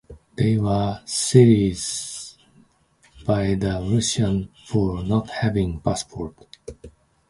They 0.35 0.57
were 0.57 0.99
seized 1.05 2.35
by 3.23 3.53
the 3.53 3.87
Russians 3.87 4.47
for 4.65 5.03
not 5.03 5.29
having 5.29 5.79
passports. 5.79 6.43